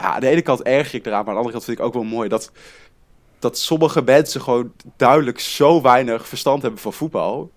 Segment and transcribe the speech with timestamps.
[0.00, 1.84] ja, aan de ene kant erg ik eraan, maar aan de andere kant vind ik
[1.84, 2.50] ook wel mooi dat,
[3.38, 7.50] dat sommige mensen gewoon duidelijk zo weinig verstand hebben van voetbal.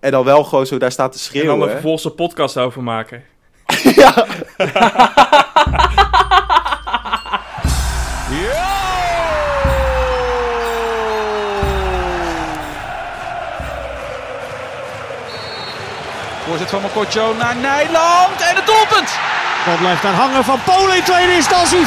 [0.00, 1.58] En dan wel gewoon zo daar staat te En schreeuwen.
[1.58, 3.24] dan een vervolgens een podcast over maken.
[3.96, 4.26] ja.
[16.46, 19.35] Voorzet van Mokotjo naar Nijland en het doelpunt.
[19.66, 21.78] Bal blijft daar hangen van Polen in tweede instantie.
[21.78, 21.86] 5-1.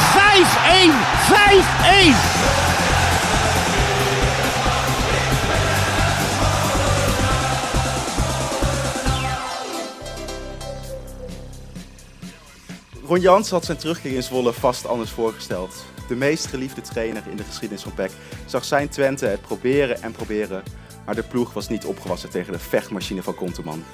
[13.06, 15.84] Ron Jans had zijn terugkeer in Zwolle vast anders voorgesteld.
[16.08, 18.10] De meest geliefde trainer in de geschiedenis van PEC
[18.46, 20.62] zag zijn Twente het proberen en proberen,
[21.06, 23.84] maar de ploeg was niet opgewassen tegen de vechtmachine van Konteman.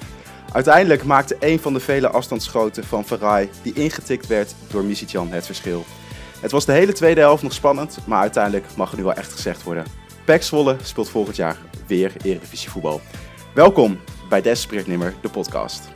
[0.51, 5.45] Uiteindelijk maakte een van de vele afstandsschoten van Verraai, die ingetikt werd door Misitjan, het
[5.45, 5.85] verschil.
[6.41, 9.31] Het was de hele tweede helft nog spannend, maar uiteindelijk mag er nu wel echt
[9.31, 9.85] gezegd worden.
[10.25, 13.01] PEC Zwolle speelt volgend jaar weer Eredivisie voetbal.
[13.53, 15.87] Welkom bij Desperate de podcast.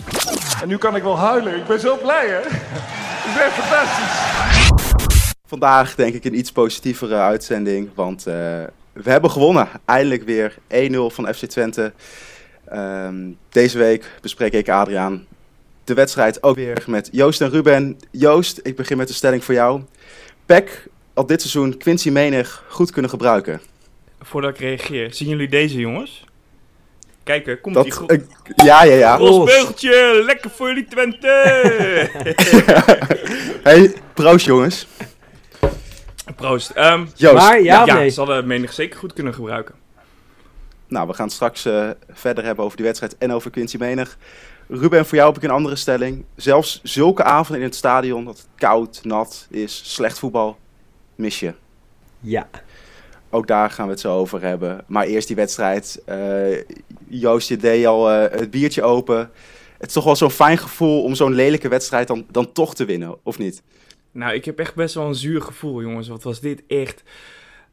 [0.62, 1.56] En nu kan ik wel huilen.
[1.56, 2.40] Ik ben zo blij, hè?
[3.28, 5.34] Ik ben fantastisch.
[5.48, 8.34] Vandaag denk ik een iets positievere uitzending, want eh,
[8.94, 9.68] we hebben gewonnen.
[9.86, 10.56] Eindelijk weer
[10.92, 11.94] 1-0 van FC Twente.
[12.72, 13.16] Ehm,
[13.50, 15.26] deze week bespreek ik Adriaan
[15.84, 17.98] de wedstrijd ook weer met Joost en Ruben.
[18.12, 19.82] Joost, ik begin met de stelling voor jou.
[20.46, 23.62] PEC had dit seizoen Quincy Menig goed kunnen gebruiken.
[24.22, 26.26] Voordat ik reageer, zien jullie deze jongens?
[27.24, 28.20] Kijk, er komt Dat, die gro- eh,
[28.56, 29.18] ja, ja, ja.
[29.18, 31.30] Rolsbeugeltje, lekker voor jullie Twente!
[33.64, 34.88] Hey, proost jongens.
[36.36, 36.70] Proost.
[36.70, 38.10] Ehm, Joost, Maar ja, ja, nee?
[38.10, 39.76] ze hadden menig zeker goed kunnen gebruiken.
[40.92, 44.18] Nou, we gaan straks eh, verder hebben over die wedstrijd en over Quincy Menig.
[44.68, 46.24] Ruben, voor jou heb ik een andere stelling.
[46.36, 50.58] Zelfs zulke avonden in het stadion, dat het koud, nat is, slecht voetbal,
[51.16, 51.54] mis je.
[52.20, 52.50] Ja.
[53.30, 54.84] Ook daar gaan we het zo over hebben.
[54.88, 56.02] Maar eerst die wedstrijd.
[56.06, 56.64] eh,
[57.08, 59.32] Joost, je deed al eh, het biertje open.
[59.78, 62.86] Het is toch wel zo'n fijn gevoel om zo'n lelijke wedstrijd dan, dan toch te
[62.86, 63.62] winnen, of niet?
[64.12, 66.08] Nou, ik heb echt best wel een zuur gevoel, jongens.
[66.08, 67.04] Wat was dit echt...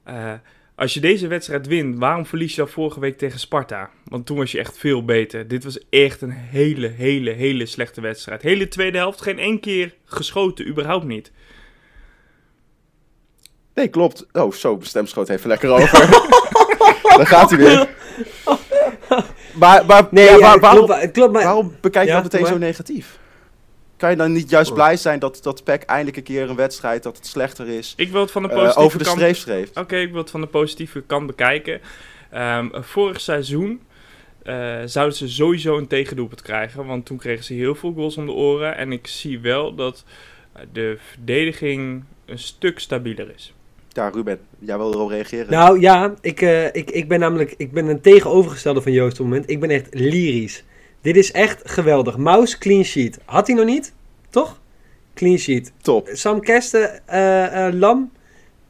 [0.05, 0.33] Eh,
[0.78, 3.91] als je deze wedstrijd wint, waarom verlies je dan vorige week tegen Sparta?
[4.05, 5.49] Want toen was je echt veel beter.
[5.49, 8.43] Dit was echt een hele, hele, hele slechte wedstrijd.
[8.43, 11.33] Hele tweede helft, geen één keer geschoten, überhaupt niet.
[13.75, 14.27] Nee, klopt.
[14.33, 15.99] Oh, zo, mijn stem schoot even lekker over.
[17.16, 17.89] dan gaat hij weer.
[19.55, 21.43] Maar, maar Nee, ja, ja, waar- het waarom, klopt, het klopt, maar...
[21.43, 23.19] waarom bekijk je Ja, dat meteen zo negatief?
[23.98, 27.03] Kan je dan niet juist blij zijn dat, dat PEC eindelijk een keer een wedstrijd,
[27.03, 29.76] dat het slechter is, Ik wil het van de eh, positieve over de streef streeft?
[29.76, 31.81] Oké, ik wil het van de positieve kant bekijken.
[32.31, 33.81] Ehm, vorig seizoen
[34.42, 36.86] eh, zouden ze sowieso een tegendoelpunt krijgen.
[36.86, 38.76] Want toen kregen ze heel veel goals om de oren.
[38.76, 40.04] En ik zie wel dat
[40.72, 43.53] de verdediging een stuk stabieler is.
[43.88, 45.50] Ja, Ruben, jij wil erop reageren?
[45.50, 49.19] Nou ja, ik, eh, ik, ik ben namelijk ik ben een tegenovergestelde van Joost op
[49.19, 49.50] het moment.
[49.50, 50.65] Ik ben echt lyrisch.
[51.00, 52.16] Dit is echt geweldig.
[52.16, 53.19] Maus clean sheet.
[53.25, 53.92] Had hij nog niet?
[54.31, 54.60] Toch?
[55.14, 55.72] Clean sheet.
[55.82, 56.09] Top.
[56.12, 58.12] Sam Kersten, eh, eh, Lam,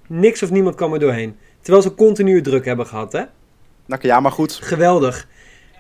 [0.06, 1.36] niks of niemand kwam er doorheen.
[1.60, 3.22] Terwijl ze continu druk hebben gehad, hè?
[3.86, 4.52] Nou, ja, maar goed.
[4.52, 5.28] Geweldig.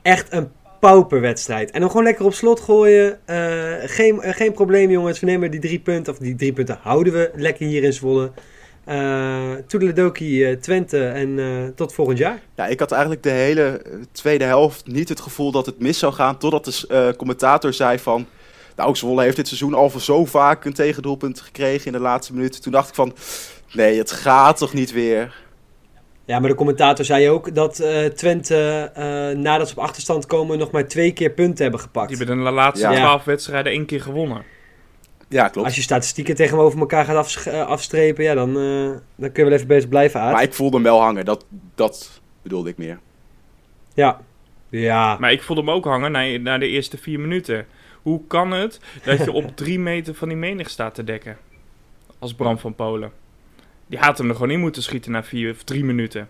[0.02, 0.50] Echt een
[0.80, 1.70] pauperwedstrijd.
[1.70, 3.26] En dan gewoon lekker op slot gooien.
[3.26, 5.20] Eh, geen, geen probleem, jongens.
[5.20, 6.12] We nemen die drie punten.
[6.12, 8.32] Of die drie punten houden we lekker hier in Zwolle.
[8.88, 12.40] Eh Toedeledoki, eh, Twente en eh, tot volgend jaar.
[12.54, 13.82] Ja, ik had eigenlijk de hele
[14.12, 16.38] tweede helft niet het gevoel dat het mis zou gaan.
[16.38, 18.26] Totdat de eh, commentator zei van...
[18.76, 22.34] Nou, Zwolle heeft dit seizoen al voor zo vaak een tegendoelpunt gekregen in de laatste
[22.34, 22.62] minuut.
[22.62, 23.14] Toen dacht ik van...
[23.72, 25.34] Nee, het gaat toch niet weer?
[26.24, 29.04] Ja, maar de commentator zei ook dat eh, Twente, eh,
[29.38, 32.08] nadat ze op achterstand komen, nog maar twee keer punten hebben gepakt.
[32.08, 32.94] Die hebben de laatste Ja.
[32.94, 34.42] twaalf wedstrijden één keer gewonnen.
[35.28, 35.66] Ja, klopt.
[35.66, 39.52] Als je statistieken tegenover elkaar gaat eh, afstrepen, ja, dan, eh, dan kun je wel
[39.52, 40.32] even bezig blijven, Aad.
[40.32, 41.24] Maar ik voelde hem wel hangen.
[41.24, 41.44] Dat,
[41.74, 42.98] dat bedoelde ik meer.
[43.94, 44.20] Ja.
[44.68, 45.16] Ja.
[45.18, 47.66] Maar ik voelde hem ook hangen na, na de eerste vier minuten.
[48.02, 51.36] Hoe kan het dat je op drie meter van die menig staat te dekken?
[52.18, 53.12] Als Bram van Polen.
[53.86, 56.28] Die had hem er gewoon in moeten schieten na vier of drie minuten.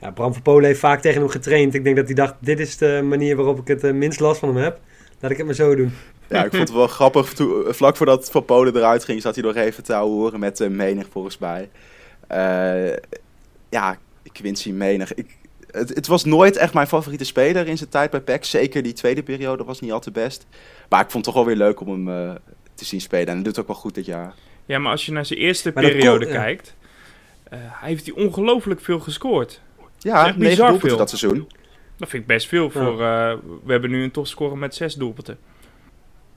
[0.00, 1.74] Ja, Bram van Polen heeft vaak tegen hem getraind.
[1.74, 4.40] Ik denk dat hij dacht, dit is de manier waarop ik het eh, minst last
[4.40, 4.80] van hem heb.
[5.20, 5.92] Laat ik het maar zo doen.
[6.28, 7.32] Ja, ik vond het wel grappig.
[7.32, 10.60] Toen, eh, vlak voordat Van Polen eruit ging, zat hij nog even te horen met
[10.60, 11.68] uh, Menig volgens mij.
[12.26, 12.96] Eh,
[13.68, 13.96] ja,
[14.32, 15.14] Quincy Menig.
[15.14, 15.36] Ik,
[15.70, 18.44] het, het was nooit echt mijn favoriete speler in zijn tijd bij PEC.
[18.44, 20.46] Zeker die tweede periode was niet al te best.
[20.88, 22.34] Maar ik vond het toch wel weer leuk om hem eh,
[22.74, 23.26] te zien spelen.
[23.26, 24.34] En hij doet het ook wel goed dit jaar.
[24.66, 26.40] Ja, maar als je naar zijn eerste Maar dat periode kon- ja.
[26.40, 26.74] kijkt...
[27.44, 29.60] eh, hij heeft hij ongelooflijk veel gescoord.
[29.98, 30.98] Ja, echt negen bizar doelpunten veel.
[30.98, 31.48] dat seizoen.
[31.96, 33.02] Dat vind ik best veel voor...
[33.02, 33.34] eh,
[33.64, 35.38] we hebben nu een topscorer met zes doelpunten.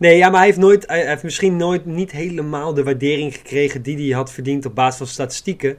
[0.01, 3.81] Nee, ja, maar hij heeft, nooit, hij heeft misschien nooit niet helemaal de waardering gekregen
[3.81, 5.77] die hij had verdiend op basis van statistieken.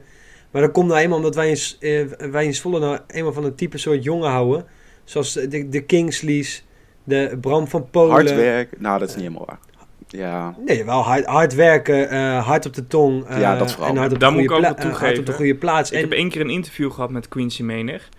[0.51, 3.43] Maar dat komt nou eenmaal omdat wij in, eh, wij in Zwolle nou eenmaal van
[3.43, 4.65] een type soort jongen houden.
[5.03, 6.65] Zoals de, de Kingsleys,
[7.03, 8.11] de Bram van Polen.
[8.11, 8.79] Hard werk.
[8.79, 9.59] Nou, dat is niet helemaal waar.
[10.07, 13.25] Ja, Nee, wel hard, hard werken, eh, hard op de tong.
[13.25, 13.89] eh, Ja, dat vooral.
[13.91, 15.55] En hard op, Daar de moet goede ik ook wel eh, hard op de goede
[15.55, 15.89] plaats.
[15.91, 18.09] Ik En, heb één keer een interview gehad met Quincy Menig.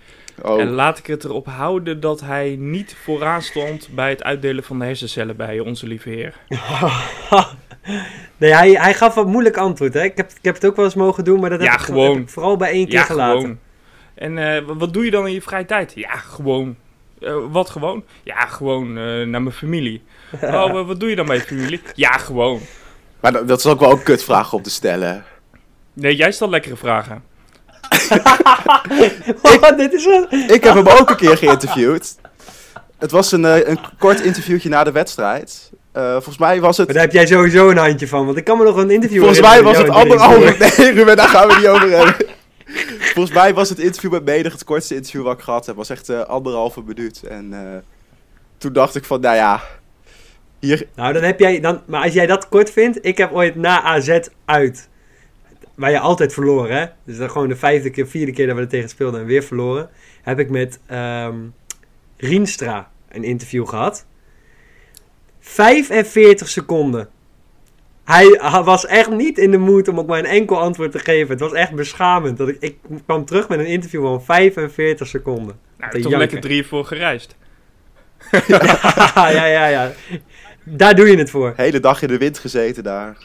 [0.42, 4.64] Oh, En laat ik het erop houden dat hij niet vooraan stond bij het uitdelen
[4.64, 6.34] van de hersencellen bij onze lieve heer.
[8.36, 9.94] nee, hij, hij gaf een moeilijk antwoord.
[9.94, 10.02] Hè?
[10.02, 11.80] Ik, heb, ik heb het ook wel eens mogen doen, maar dat heb, Ja, ik,
[11.80, 12.12] gewoon.
[12.14, 13.40] heb ik vooral bij één keer Ja, gelaten.
[13.40, 13.58] gewoon.
[14.14, 15.92] En eh, wa- wat doe je dan in je vrije tijd?
[15.94, 16.76] Ja, gewoon.
[17.20, 18.04] Eh, wat gewoon?
[18.22, 20.02] Ja, gewoon eh, naar mijn familie.
[20.42, 21.80] Oh, wa- wat doe je dan bij je familie?
[21.94, 22.60] Ja, gewoon.
[23.20, 25.24] maar dat, dat is ook wel een kutvraag om te stellen.
[25.92, 27.22] Nee, jij stelt lekkere vragen.
[29.42, 30.06] Oh, dit is.
[30.48, 32.14] Ik heb hem ook een keer geïnterviewd.
[32.98, 35.70] Het was een, eh, een kort interviewtje na de wedstrijd.
[35.94, 36.86] Eh, volgens mij was het...
[36.86, 39.18] Maar daar heb jij sowieso een handje van, want ik kan me nog een interview
[39.18, 40.54] Volgens mij was het anderhalve...
[40.78, 42.16] Nee, Ruben, daar gaan we niet over hebben.
[43.14, 45.76] Volgens mij was het interview met Menig het kortste interview wat ik gehad heb.
[45.76, 47.22] Het was echt eh, anderhalve minuut.
[47.22, 47.60] En eh,
[48.58, 49.60] toen dacht ik van, nou ja...
[50.58, 51.60] Hier, Nou, dan heb jij...
[51.60, 54.88] Dan, maar als jij dat kort vindt, ik heb ooit na AZ uit...
[55.74, 56.86] Waar je altijd verloren, hè?
[57.04, 59.42] Dus dan gewoon de vijfde keer, vierde keer dat we er tegen speelden en weer
[59.42, 59.90] verloren.
[60.22, 61.36] Heb ik met ehm
[62.16, 64.06] Rienstra een interview gehad.
[65.40, 67.08] 45 seconden.
[68.04, 71.30] Hij was echt niet in de moed om ook maar een enkel antwoord te geven.
[71.30, 72.38] Het was echt beschamend.
[72.38, 75.58] Dat ik, ik kwam terug met een interview van 45 seconden.
[75.78, 76.18] Nou, toch janken.
[76.18, 77.36] lekker drie voor gereisd.
[78.46, 79.92] ja, ja, ja.
[80.64, 81.52] Daar doe je het voor.
[81.56, 83.16] hele dag in de wind gezeten daar.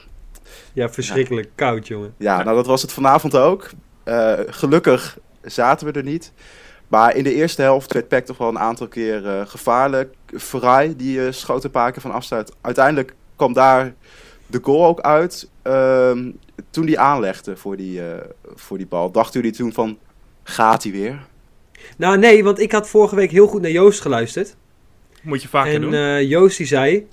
[0.79, 2.13] Ja, verschrikkelijk koud, jongen.
[2.17, 3.69] Ja, nou dat was het vanavond ook.
[4.03, 6.31] Eh, gelukkig zaten we er niet.
[6.87, 10.13] Maar in de eerste helft werd Peck toch wel een aantal keer eh, gevaarlijk.
[10.33, 12.51] Verraai, die eh, schoot een paar keer van afstand.
[12.61, 13.93] Uiteindelijk kwam daar
[14.47, 15.49] de goal ook uit.
[15.61, 16.31] Ehm,
[16.69, 18.17] toen die aanlegde voor die, eh,
[18.55, 19.97] voor die bal, dachten jullie toen van,
[20.43, 21.19] gaat hij weer?
[21.97, 24.55] Nou, nee, want ik had vorige week heel goed naar Joost geluisterd.
[25.21, 25.93] Moet je vaker en doen.
[25.93, 27.07] eh, Joost die zei, een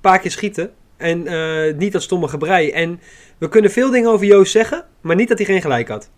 [0.00, 0.70] paar keer schieten.
[0.96, 2.70] En eh, niet dat stomme gebrei.
[2.70, 3.00] En
[3.38, 6.10] we kunnen veel dingen over Joost zeggen, maar niet dat hij geen gelijk had.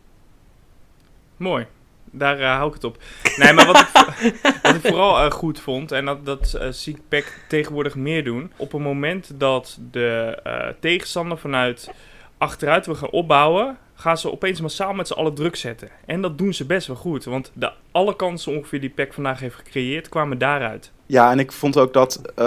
[1.36, 1.66] Mooi.
[2.10, 2.98] Daar eh, hou ik het op.
[3.36, 3.88] Nee, maar wat ik,
[4.62, 8.52] wat ik vooral eh, goed vond, en dat, dat zie ik PEC tegenwoordig meer doen.
[8.56, 11.90] Op het moment dat de eh, tegenstander vanuit
[12.38, 15.88] achteruit wil gaan opbouwen, gaan ze opeens massaal met z'n allen druk zetten.
[16.06, 17.24] En dat doen ze best wel goed.
[17.24, 20.92] Want de, alle kansen ongeveer die PEC vandaag heeft gecreëerd, kwamen daaruit.
[21.06, 22.44] Ja, en ik vond ook dat eh,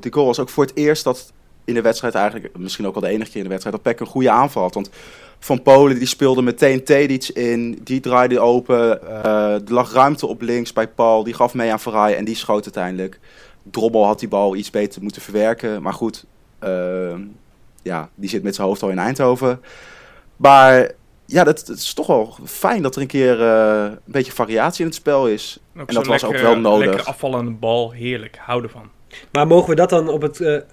[0.00, 1.32] de goal was ook voor het eerst dat
[1.64, 4.00] in de wedstrijd eigenlijk, misschien ook wel de enige keer in de wedstrijd, dat Peck
[4.00, 4.74] een goede aanval had.
[4.74, 4.90] Want
[5.38, 10.40] Van Polen die speelde meteen Tedic in, die draaide open, eh, er lag ruimte op
[10.40, 13.20] links bij Paul, die gaf mee aan Verraai en die schoot uiteindelijk.
[13.62, 16.24] Drommel had die bal iets beter moeten verwerken, maar goed,
[16.58, 17.14] eh,
[17.82, 19.60] ja, die zit met zijn hoofd al in Eindhoven.
[20.36, 20.90] Maar
[21.26, 24.80] ja, dat, het is toch wel fijn dat er een keer eh, een beetje variatie
[24.80, 25.58] in het spel is.
[25.76, 26.86] Ook En dat was ook wel nodig.
[26.86, 28.36] Lekker afvallende bal, heerlijk.
[28.40, 28.90] Hou ervan.
[29.32, 30.64] Maar mogen we dat dan op het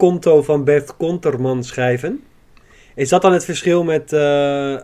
[0.00, 2.20] konto van Bert Konterman schrijven?
[2.94, 4.74] Is dat dan het verschil met, eh,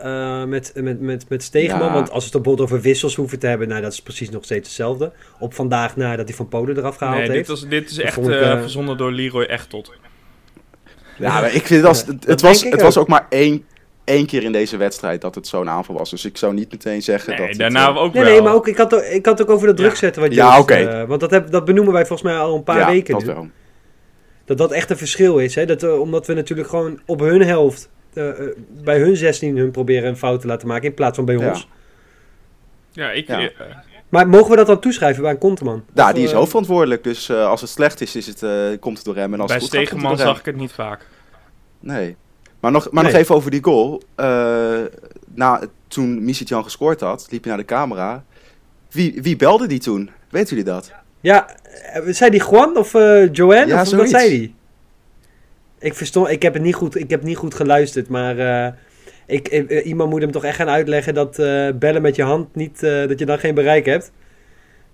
[0.40, 1.86] eh, met, met, met, met Stegeman?
[1.86, 1.92] Ja.
[1.92, 4.44] Want als we het bijvoorbeeld over wissels hoeven te hebben, nou dat is precies nog
[4.44, 5.12] steeds hetzelfde.
[5.38, 7.48] Op vandaag nadat hij van Polen eraf gehaald Nee, dit, heeft.
[7.48, 9.92] was, dit is Dat echt ik, eh, verzonnen door Leroy Echtot.
[11.19, 13.02] Ja, maar ik vind het, was, Ja, het, dat was, denk ik het was ook.
[13.02, 13.64] ook maar één,
[14.04, 16.10] één keer in deze wedstrijd dat het zo'n aanval was.
[16.10, 18.32] Dus ik zou niet meteen zeggen Nee, dat het, daarna eh, ook Nee, wel.
[18.32, 19.84] nee, maar ook, ik, had, ook- ik had ook over dat Ja.
[19.84, 20.74] druk zetten wat Ja, Joost, oké.
[20.74, 23.24] eh, want dat, heb, dat benoemen wij volgens mij al een paar ja, weken dat
[23.24, 23.32] nu.
[23.34, 23.48] wel.
[24.46, 25.55] Dat dat echt een verschil is.
[25.55, 25.65] Hè?
[25.67, 29.70] Dat, eh, omdat we natuurlijk gewoon op hun helft, eh, eh, bij hun 16 hun
[29.70, 31.48] proberen een fout te laten maken in plaats van bij Ja.
[31.48, 31.69] ons.
[32.91, 33.26] Ja, ik...
[33.26, 33.50] Ja.
[34.08, 35.84] Maar mogen we dat dan toeschrijven bij een Konteman?
[35.94, 37.05] Ja, die is hoofdverantwoordelijk.
[37.05, 38.50] Dus eh, als het slecht is, is het, eh,
[38.81, 39.34] komt het door hem.
[39.34, 40.26] En als bij het goed gaat, komt het door hem.
[40.29, 41.06] zag ik het niet vaak.
[41.81, 42.17] Nee.
[42.60, 43.12] Maar, nog, maar Nee.
[43.12, 44.03] nog even over die goal.
[44.15, 44.79] Eh,
[45.34, 48.24] na, toen Misitjan gescoord had, liep hij naar de camera.
[48.91, 50.10] Wie, wie belde die toen?
[50.31, 50.86] Weten jullie dat?
[50.86, 53.67] Ja, eh, zei die Juan of eh Joanne?
[53.67, 54.55] Ja, of wat zei die?
[55.79, 58.73] Ik verstond, ik heb het niet goed, ik heb niet goed geluisterd, maar eh,
[59.27, 59.49] ik,
[59.85, 61.37] iemand moet hem toch echt gaan uitleggen dat
[61.79, 64.13] bellen met je hand niet, dat je dan geen bereik hebt.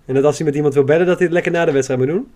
[0.06, 2.00] En dat als hij met iemand wil bellen, dat hij het lekker na de wedstrijd
[2.00, 2.30] moet doen.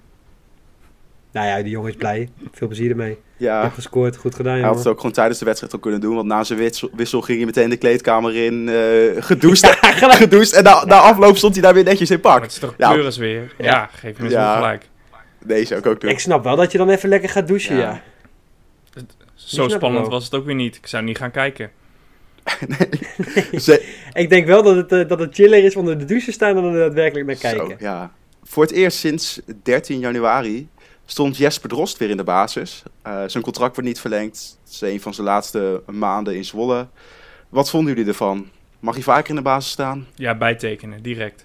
[1.37, 2.29] Nou ja, die jongen is blij.
[2.53, 3.19] Veel plezier ermee.
[3.37, 5.79] Je Ja, hebt gescoord, goed gedaan hij had het ook gewoon tijdens de wedstrijd al
[5.79, 6.15] kunnen doen.
[6.15, 9.67] Want na zijn wissel, wissel ging hij meteen de kleedkamer in, eh gedoucht.
[10.23, 12.43] gedoucht en na, na afloop stond hij daar weer netjes in pak.
[12.43, 12.93] het is toch Ja.
[12.93, 13.55] pleuris weer.
[13.59, 14.51] Ja, geef me Ja.
[14.53, 14.89] zo gelijk.
[15.47, 16.11] Nee, zou ik ook doen.
[16.11, 17.83] Ik snap wel dat je dan even lekker gaat douchen, Ja.
[18.95, 19.03] ja.
[19.35, 20.77] Zo spannend was het ook weer niet.
[20.77, 21.71] Ik zou niet gaan kijken.
[23.61, 26.55] Ze- Ik denk wel dat het, eh, dat het chiller is onder de douche staan
[26.55, 27.67] dan er daadwerkelijk naar kijken.
[27.69, 28.13] Zo, ja.
[28.45, 30.69] Voor het eerst sinds 13 januari
[31.07, 32.83] stond Jesper Drost weer in de basis.
[33.03, 34.59] Eh, zijn contract wordt niet verlengd.
[34.65, 36.89] Het is een van zijn laatste maanden in Zwolle.
[37.49, 38.49] Wat vonden jullie ervan?
[38.81, 40.07] Mag hij vaker in de basis staan?
[40.15, 41.45] Ja, bijtekenen, direct.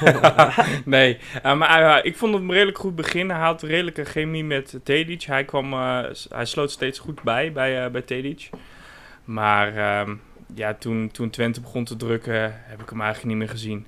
[0.84, 3.30] nee, eh, maar eh, ik vond het een redelijk goed begin.
[3.30, 5.22] Hij had redelijke chemie met Tedic.
[5.22, 8.50] Hij, kwam, eh, hij sloot steeds goed bij, bij, eh, bij Tedic.
[9.24, 10.14] Maar ehm,
[10.54, 13.86] ja, toen, toen Twente begon te drukken, heb ik hem eigenlijk niet meer gezien.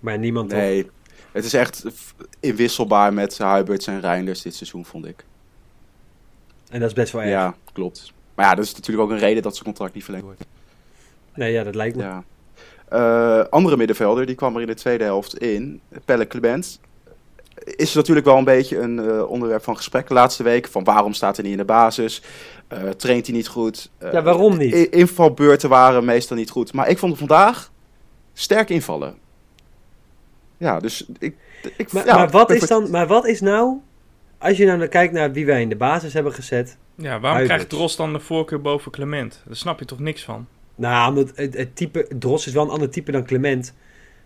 [0.00, 0.58] Maar niemand toch?
[1.32, 1.84] Het is echt
[2.40, 5.24] inwisselbaar met Huiberts en Reinders dit seizoen, vond ik.
[6.70, 7.30] En dat is best wel erg.
[7.30, 8.12] Ja, klopt.
[8.34, 10.44] Maar ja, dat is natuurlijk ook een reden dat zijn contract niet verlengd wordt.
[11.34, 12.02] Nee, ja, dat lijkt me.
[12.02, 12.24] Ja.
[12.88, 15.80] Eh, andere middenvelder, die kwam er in de tweede helft in.
[16.04, 16.80] Pelle Clement.
[17.64, 20.68] Is natuurlijk wel een beetje een eh, onderwerp van gesprek de laatste week.
[20.68, 22.22] Van waarom staat hij niet in de basis?
[22.68, 23.90] Eh, traint hij niet goed?
[23.98, 24.74] Ja, waarom niet?
[24.74, 26.72] Invalbeurten waren meestal niet goed.
[26.72, 27.72] Maar ik vond hem vandaag
[28.32, 29.14] sterk invallen.
[30.60, 31.34] Ja, dus ik...
[31.76, 33.76] ik Maar, ja, maar, wat is dan, maar wat is nou,
[34.38, 36.76] als je nou naar- kijkt naar wie wij in de basis hebben gezet.
[36.94, 39.42] Ja, waarom krijgt Drost dan de voorkeur boven Clement?
[39.46, 40.46] Daar snap je toch niks van?
[40.74, 43.74] Nou, omdat het, het type, Dros is wel een ander type dan Clement.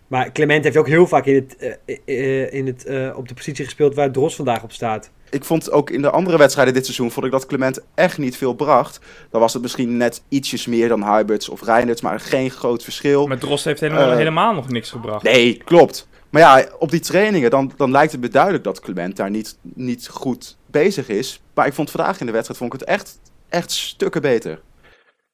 [0.07, 3.33] Maar Clement heeft ook heel vaak in het, eh, eh, in het, eh, op de
[3.33, 5.11] positie gespeeld waar Dros vandaag op staat.
[5.29, 8.37] Ik vond ook in de andere wedstrijden dit seizoen vond ik dat Clement echt niet
[8.37, 8.99] veel bracht.
[9.29, 13.27] Dan was het misschien net ietsjes meer dan Huiberts of Reiners, maar geen groot verschil.
[13.27, 15.23] Maar Drost heeft helemaal, helemaal nog niks gebracht.
[15.23, 16.07] Nee, klopt.
[16.35, 19.57] Maar ja, op die trainingen dan, dan lijkt het me duidelijk dat Clement daar niet,
[19.61, 21.41] niet goed bezig is.
[21.53, 24.61] Maar ik vond vandaag in de wedstrijd vond ik het echt, echt stukken beter.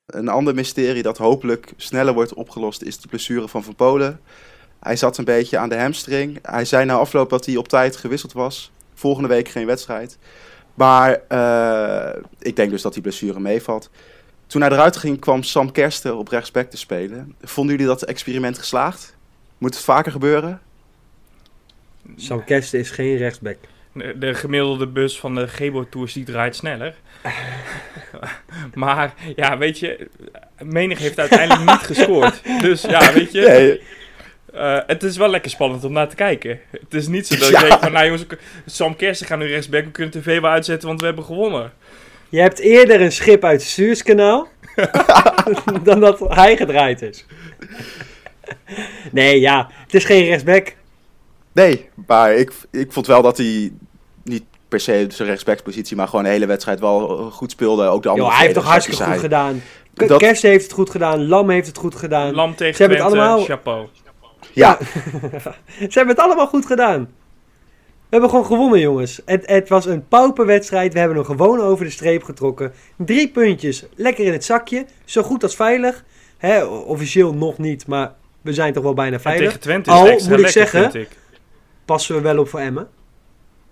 [0.05, 4.19] Een ander mysterie dat hopelijk sneller wordt opgelost is de blessure van Van Polen.
[4.79, 6.39] Hij zat een beetje aan de hamstring.
[6.41, 8.71] Hij zei na afloop dat hij op tijd gewisseld was.
[8.93, 10.17] Volgende week geen wedstrijd.
[10.73, 13.89] Maar eh, ik denk dus dat die blessure meevalt.
[14.47, 17.35] Toen hij eruit ging, kwam Sam Kersten op rechtsback te spelen.
[17.41, 19.15] Vonden jullie dat experiment geslaagd?
[19.57, 20.61] Moet het vaker gebeuren?
[22.15, 23.57] Sam Kersten is geen rechtsback.
[23.93, 26.93] De, de gemiddelde bus van de Gebo Tours die draait sneller.
[28.73, 30.07] maar ja, weet je,
[30.59, 32.41] menig heeft uiteindelijk niet gescoord.
[32.61, 33.81] Dus ja, weet je, Nee,
[34.53, 36.59] eh, het is wel lekker spannend om naar te kijken.
[36.71, 37.59] Het is niet zo dat je Ja.
[37.59, 38.25] denkt van, nou jongens,
[38.65, 41.73] Sam Kersen gaat nu rechtsback, we kunnen tv wel uitzetten, want we hebben gewonnen.
[42.29, 44.47] Je hebt eerder een schip uit het Suezkanaal
[45.83, 47.25] dan dat hij gedraaid is.
[49.11, 50.75] Nee, ja, het is geen rechtsback.
[51.51, 53.71] Nee maar ik, ik vond wel dat hij
[54.23, 57.85] niet per se zijn rechtsbackspositie, maar gewoon de hele wedstrijd wel eh, goed speelde.
[57.87, 59.61] Ook de andere Yo, hij heeft toch hartstikke goed gedaan.
[59.95, 61.27] K- Dat- Kersten heeft het goed gedaan.
[61.27, 62.33] Lam heeft het goed gedaan.
[62.33, 63.87] Lam tegen Ze hebben het Twente, allemaal- chapeau.
[64.53, 64.77] Ja,
[65.89, 66.99] Ze hebben het allemaal goed gedaan.
[68.09, 69.21] We hebben gewoon gewonnen, jongens.
[69.25, 70.93] Het, het was een pauperwedstrijd.
[70.93, 72.73] We hebben hem gewoon over de streep getrokken.
[72.97, 74.85] Drie puntjes, lekker in het zakje.
[75.05, 76.03] Zo goed als veilig.
[76.37, 79.45] Hè, officieel nog niet, maar we zijn toch wel bijna En veilig.
[79.45, 81.17] tegen Twente is Al, extra moet ik lekker, zeggen, vind ik.
[81.85, 82.87] Passen we wel op voor Emmen.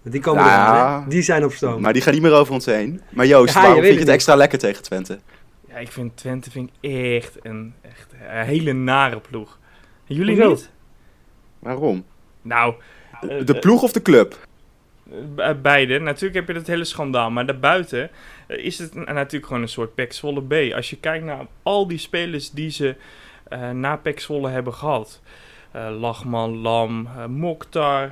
[0.02, 0.68] Want die komen Ja.
[0.76, 1.10] eraan, hè?
[1.10, 1.82] Die zijn op stoom.
[1.82, 3.02] maar die gaat niet meer over ons heen.
[3.10, 5.20] Maar Joost, Ja, je waarom vind je het extra lekker tegen Twente?
[5.68, 9.58] Ja, ik vind Twente vind ik echt een, echt een hele nare ploeg.
[10.06, 10.50] Jullie Hoezo?
[10.50, 10.70] niet?
[11.60, 12.06] Waarom?
[12.42, 12.74] Nou,
[13.46, 14.48] De ploeg of de club?
[15.38, 16.00] Eh, Beide.
[16.00, 17.32] Natuurlijk heb je dat hele schandaal.
[17.32, 18.10] Maar daarbuiten
[18.48, 20.74] eh, is het natuurlijk gewoon een soort Pek Zwolle B.
[20.76, 22.96] Als je kijkt naar al die spelers die ze
[23.48, 25.22] eh, na Pek Zwolle hebben gehad.
[25.72, 28.12] Eh, Lachman, Lam, eh, Mokhtar,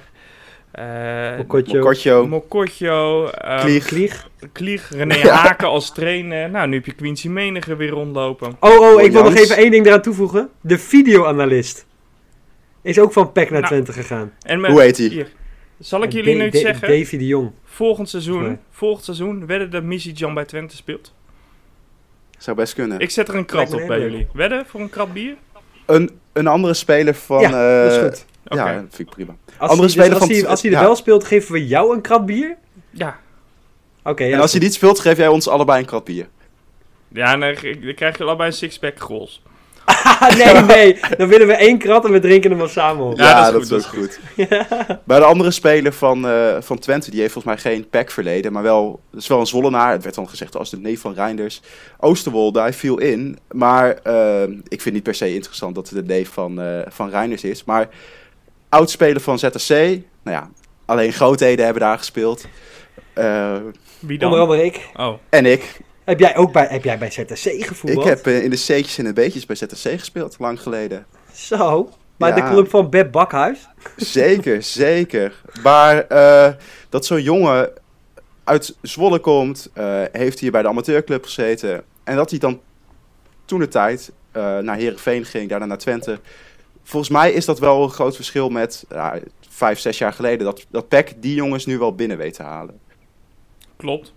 [0.72, 1.78] eh Mokotjo.
[1.80, 3.86] Mokotjo, Mokotjo, eh, Klieg.
[3.86, 4.30] Klieg.
[4.52, 5.34] Klieg, René Ja.
[5.36, 6.50] Haken als trainer.
[6.50, 8.56] Nou, nu heb je Quincy Meniger weer rondlopen.
[8.60, 10.50] Oh, oh, ik wil nog even één ding eraan toevoegen.
[10.62, 11.86] De videoanalist
[12.82, 13.74] is ook van PEC naar Nou.
[13.74, 14.32] Twente gegaan.
[14.42, 15.08] En met- Hoe heet hij?
[15.08, 15.32] hier.
[15.80, 16.88] Zal ik jullie nu zeggen?
[16.88, 17.52] Davy de Jong.
[17.64, 18.58] Volgend seizoen, Nee.
[18.72, 21.14] volgend seizoen wedden dat Missy Jan bij Twente speelt.
[22.38, 23.00] Zou best kunnen.
[23.00, 24.28] Ik zet er een krat op bij jullie.
[24.34, 25.36] Wedden voor een krat bier?
[25.88, 27.42] Een, een andere speler van...
[27.42, 28.26] Ja, dat is eh, goed.
[28.48, 28.56] Oké.
[28.56, 29.36] Ja, dat vind ik prima.
[29.58, 30.84] Als Andere hij, dus speler als van hij, als hij er ja.
[30.84, 32.58] wel speelt, geven we jou een krat bier?
[32.90, 33.20] Ja.
[34.04, 34.34] Oké, ja.
[34.34, 36.28] en als hij niet speelt, geef jij ons allebei een krat bier.
[37.08, 39.42] Ja, en dan, krijg je allebei een sixpack grols.
[40.38, 41.00] Nee, nee.
[41.18, 43.18] Dan willen we één krat en we drinken hem wel samen op.
[43.18, 44.20] Ja, dat is goed, ook goed.
[45.04, 48.52] Maar de andere speler van, eh, van Twente, die heeft volgens mij geen pack verleden,
[48.52, 49.92] maar wel, dat is wel een Zwollenaar.
[49.92, 51.62] Het werd dan gezegd als de neef van Reinders.
[52.00, 56.14] Oosterwolde, hij viel in, maar eh, ik vind niet per se interessant dat het de
[56.14, 57.64] neef van, eh, van Reinders is.
[57.64, 57.90] Maar
[58.70, 60.50] oudspeler van ZSC, nou ja,
[60.86, 62.48] alleen grootheden hebben daar gespeeld.
[63.14, 63.56] Eh,
[64.00, 64.28] Wie dan?
[64.32, 64.90] Onder andere ik.
[64.96, 65.80] Oh, en ik.
[66.08, 68.08] Heb jij ook bij, heb jij bij ZSC Ik gevoetbald?
[68.08, 71.06] heb eh, in de C'tjes en de B'tjes bij ZSC gespeeld, lang geleden.
[71.34, 71.90] Zo.
[72.18, 72.44] Maar Ja.
[72.46, 73.68] de club van Beb Bakhuis?
[73.96, 75.42] Zeker, zeker.
[75.64, 76.54] Maar eh,
[76.90, 77.72] dat zo'n jongen
[78.44, 81.84] uit Zwolle komt, eh, heeft hier bij de amateurclub gezeten.
[82.04, 82.62] En dat hij dan
[83.46, 86.20] toen de tijd eh, naar Herenveen ging, daarna naar Twente.
[86.84, 88.86] Volgens mij is dat wel een groot verschil met.
[88.90, 90.46] ja, vijf, zes jaar geleden.
[90.46, 92.80] Dat, dat PEC die jongens nu wel binnen weet te halen.
[93.78, 94.14] Klopt.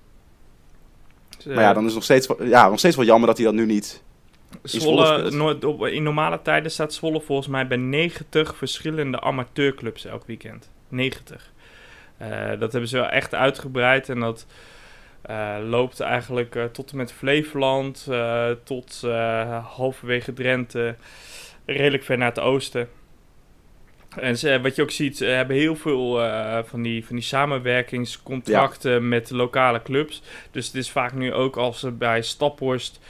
[1.47, 3.47] Maar ja, dan is het nog steeds, wel- ja, nog steeds wel jammer dat hij
[3.47, 4.03] dat nu niet...
[4.63, 10.71] Zwolle in normale tijden staat Zwolle volgens mij bij 90 verschillende amateurclubs elk weekend.
[10.89, 11.53] 90.
[12.17, 12.29] Eh,
[12.59, 14.47] dat hebben ze wel echt uitgebreid en dat
[15.23, 20.95] eh, loopt eigenlijk eh, tot en met Flevoland, eh, tot eh, halverwege Drenthe,
[21.65, 22.89] redelijk ver naar het oosten.
[24.17, 27.25] En ze, wat je ook ziet, ze hebben heel veel eh, van, die, van die
[27.25, 30.23] samenwerkingscontracten met lokale clubs.
[30.51, 33.01] Dus het is vaak nu ook als ze bij Staphorst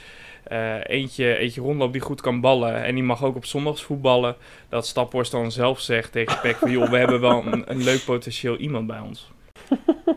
[0.43, 2.83] eh, eentje, eentje rondloopt die goed kan ballen.
[2.83, 4.35] En die mag ook op zondags voetballen.
[4.69, 6.71] Dat Staphorst dan zelf zegt tegen Peck van...
[6.71, 9.31] joh, we hebben wel een, een leuk potentieel iemand bij ons.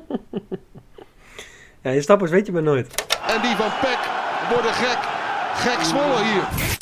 [1.84, 3.04] Ja, in stappers weet je maar nooit.
[3.26, 3.98] En die van Peck
[4.48, 4.98] worden gek.
[5.54, 6.73] Gek Zwolle hier.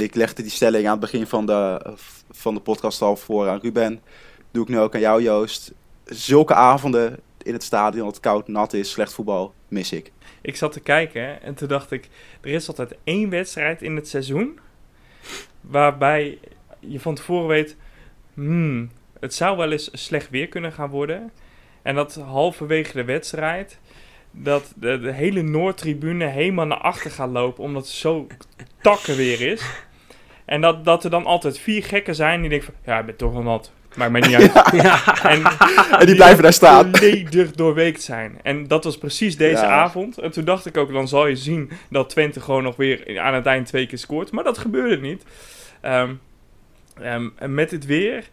[0.00, 1.92] Ik legde die stelling aan het begin van de,
[2.30, 4.00] van de podcast al voor aan Ruben.
[4.50, 5.72] Doe ik nu ook aan jou, Joost.
[6.04, 10.12] Zulke avonden in het stadion, dat het koud, nat is, slecht voetbal, mis ik.
[10.40, 12.08] Ik zat te kijken en toen dacht ik...
[12.40, 14.58] er is altijd één wedstrijd in het seizoen...
[15.60, 16.38] waarbij
[16.80, 17.76] je van tevoren weet...
[18.34, 21.32] Hmm, het zou wel eens slecht weer kunnen gaan worden.
[21.82, 23.78] En dat halverwege de wedstrijd...
[24.36, 27.64] dat de, de hele Noordtribune helemaal naar achter gaat lopen...
[27.64, 28.26] omdat het zo
[28.82, 29.62] takken weer is.
[30.44, 32.92] En dat, dat er dan altijd vier gekken zijn die denken van...
[32.94, 33.72] ja, ik ben toch wel nat.
[33.96, 34.70] Maakt mij niet uit.
[34.82, 35.42] Ja, En,
[35.98, 36.96] En die blijven daar staan.
[36.96, 38.38] volledig doorweekt zijn.
[38.42, 39.68] En dat was precies deze Ja.
[39.68, 40.18] avond.
[40.18, 43.34] En toen dacht ik ook, dan zal je zien dat Twente gewoon nog weer aan
[43.34, 44.30] het eind twee keer scoort.
[44.32, 45.22] Maar dat gebeurde niet.
[45.80, 46.14] Ehm,
[47.00, 48.24] ehm, en met het weer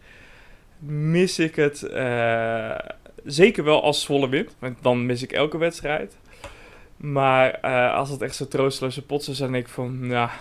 [0.86, 2.72] mis ik het eh,
[3.26, 4.56] zeker wel als Zwolle wint.
[4.60, 6.18] Want dan mis ik elke wedstrijd.
[6.98, 10.32] Maar eh, als het echt zo troosteloze pot zou zijn, denk ik van, ja,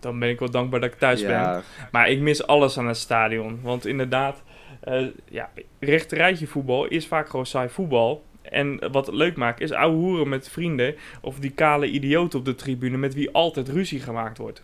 [0.00, 1.62] dan ben ik wel dankbaar dat ik thuis ben.
[1.92, 3.60] Maar ik mis alles aan het stadion.
[3.62, 4.42] Want inderdaad,
[4.80, 8.24] eh ja, rechterrijtje voetbal is vaak gewoon saai voetbal.
[8.42, 10.94] En wat het leuk maakt is ouwe hoeren met vrienden.
[11.20, 14.62] Of die kale idioot op de tribune met wie altijd ruzie gemaakt wordt.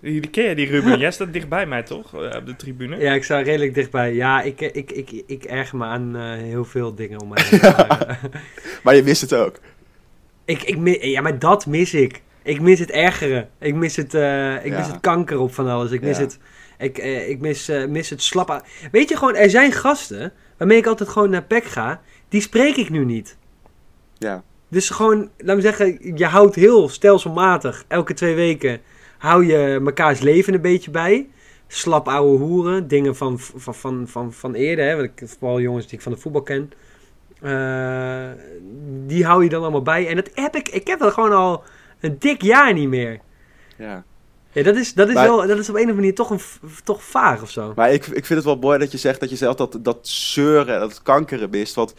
[0.00, 0.98] Die, die ken je die Ruben?
[0.98, 2.14] Jij staat dichtbij mij toch?
[2.14, 2.96] eh, op de tribune.
[2.96, 4.14] ja, ik sta redelijk dichtbij.
[4.14, 7.60] Ja, ik, ik, ik, ik, erger me aan eh, heel veel dingen om mij heen.
[7.88, 8.24] Maar, eh,
[8.82, 9.58] maar je mist het ook.
[10.44, 12.22] ik, ik, ja, maar dat mis ik.
[12.42, 13.48] Ik mis het ergeren.
[13.58, 15.90] Ik mis het, eh, ik mis het kanker op van alles.
[15.90, 16.22] Ik mis Ja.
[16.22, 16.38] het,
[16.78, 18.62] ik, eh, ik mis, eh, mis het slappen.
[18.92, 22.00] Weet je gewoon, er zijn gasten waarmee ik altijd gewoon naar PEC ga.
[22.28, 23.36] Die spreek ik nu niet.
[24.18, 24.42] Ja.
[24.68, 28.80] Dus gewoon, laat me zeggen, je houdt heel stelselmatig, elke twee weken,
[29.22, 31.28] hou je mekaars leven een beetje bij.
[31.66, 35.94] Slap ouwe hoeren, dingen van, van, van, van, van eerder, hè, ik, vooral jongens die
[35.94, 36.72] ik van de voetbal ken.
[37.40, 38.30] Eh,
[39.06, 40.08] die hou je dan allemaal bij.
[40.08, 41.62] En dat heb ik, ik heb dat gewoon al
[42.00, 43.18] een dik jaar niet meer.
[43.76, 44.04] ja.
[44.54, 46.30] Ja, dat is, dat is, Maar- wel, dat is op een of andere manier toch,
[46.30, 46.40] een,
[46.84, 47.72] toch vaag of zo.
[47.76, 49.98] Maar ik, ik vind het wel mooi dat je zegt dat je zelf dat, dat
[50.08, 51.74] zeuren, dat kankeren mist.
[51.74, 51.94] Want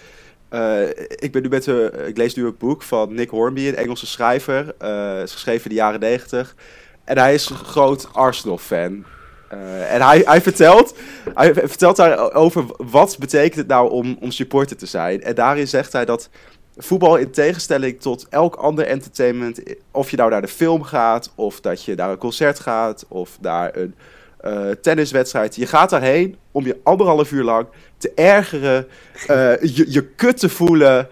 [0.50, 3.76] eh, ik, ben nu met, eh, ik lees nu een boek van Nick Hornby, een
[3.76, 4.76] Engelse schrijver.
[4.78, 6.56] eh, is geschreven in de jaren 90.
[7.04, 9.04] En hij is een groot Arsenal-fan.
[9.50, 10.96] Eh, en hij, hij, vertelt,
[11.34, 15.22] hij vertelt daar over wat betekent het nou om, om supporter te zijn.
[15.24, 16.30] En daarin zegt hij dat
[16.78, 19.62] voetbal in tegenstelling tot elk ander entertainment,
[19.92, 23.38] of je nou naar de film gaat, of dat je naar een concert gaat, of
[23.42, 23.96] naar een
[24.40, 25.56] eh, tenniswedstrijd.
[25.56, 28.88] Je gaat daarheen om je anderhalf uur lang te ergeren,
[29.28, 31.08] eh, je, je kut te voelen,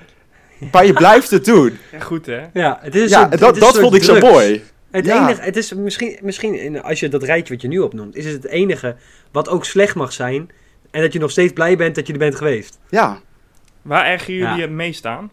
[0.72, 1.78] maar je blijft het doen.
[1.92, 2.42] Ja, goed hè?
[2.54, 4.64] Ja, het is Ja, soort- en het dat, is dat vond ik zo mooi.
[4.92, 5.24] Het Ja.
[5.28, 8.26] enige, het is misschien, misschien in- als je dat rijtje wat je nu opnoemt, is
[8.26, 8.96] het het enige
[9.32, 10.50] wat ook slecht mag zijn.
[10.92, 12.80] En dat je nog steeds blij bent dat je er bent geweest.
[12.90, 13.20] Ja,
[13.82, 14.62] Waar ergeren jullie Ja.
[14.62, 15.32] het meest aan?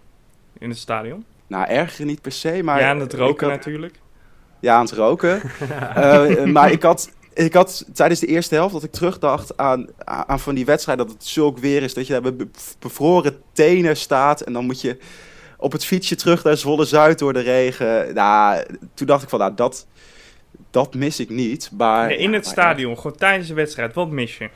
[0.59, 1.25] In het stadion?
[1.47, 2.81] nou ergeren niet per se, maar...
[2.81, 3.95] ja, aan het roken had- natuurlijk.
[4.61, 5.41] Ja, aan het roken.
[5.95, 10.41] Eh, maar ik had, ik had tijdens de eerste helft dat ik terugdacht aan, aan
[10.41, 13.97] van die wedstrijd dat het zulk weer is dat je daar met be- bevroren tenen
[13.97, 14.99] staat en dan moet je
[15.61, 18.15] op het fietsje terug naar Zwolle Zuid door de regen.
[18.15, 19.87] Nou, toen dacht ik van, nou, dat,
[20.71, 21.71] dat mis ik niet.
[21.77, 24.49] Maar, Nee, in het maar- stadion, gewoon tijdens de wedstrijd, wat mis je?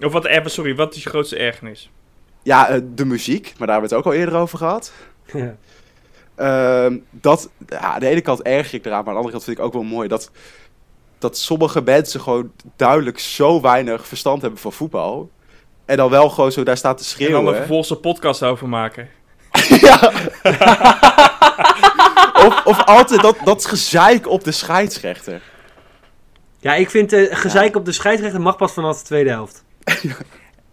[0.00, 1.90] Of wat, eh, sorry, wat is je grootste ergernis?
[2.42, 4.92] Ja, eh, de muziek, maar daar hebben we het ook al eerder over gehad.
[5.32, 5.56] Ja.
[6.34, 9.44] Ehm, dat, ja, aan de ene kant erger ik eraan, maar aan de andere kant
[9.44, 10.30] vind ik ook wel mooi dat,
[11.18, 15.30] dat sommige mensen gewoon duidelijk zo weinig verstand hebben van voetbal.
[15.84, 17.44] En dan wel gewoon zo daar staat te En schreeuwen.
[17.44, 19.08] dan er vervolgens een podcast over maken.
[19.86, 20.12] ja.
[22.46, 25.42] of, of altijd dat, dat gezeik op de scheidsrechter.
[26.60, 29.64] Ja, ik vind eh gezeik op de scheidsrechter mag pas vanaf de tweede helft.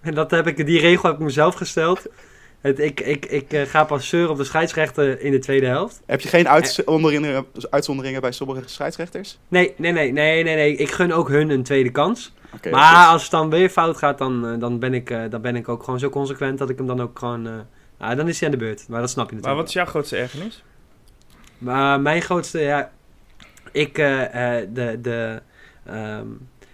[0.01, 2.05] En dat heb ik, die regel heb ik mezelf gesteld.
[2.61, 6.01] Het, ik ik, ik eh, ga pas zeuren op de scheidsrechter in de tweede helft.
[6.05, 9.37] Heb je geen uitzonderingen, uitzonderingen bij sommige scheidsrechters?
[9.47, 10.75] Nee, nee, nee, nee, nee, nee.
[10.75, 12.33] Ik gun ook hun een tweede kans.
[12.71, 15.55] Maar als het dan weer fout gaat, dan, eh, dan, ben ik, eh, dan ben
[15.55, 17.65] ik ook gewoon zo consequent dat ik hem dan ook gewoon...
[17.99, 18.87] ah, dan is hij aan de beurt.
[18.87, 19.61] Maar dat snap je Maar natuurlijk.
[19.61, 20.63] wat is jouw grootste ergernis?
[21.57, 22.91] Maar mijn grootste, ja,
[23.71, 25.41] ik, eh, de, de,
[25.85, 26.27] ehm,